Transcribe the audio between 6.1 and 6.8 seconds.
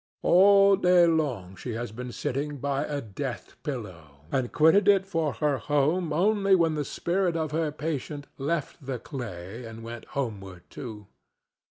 only when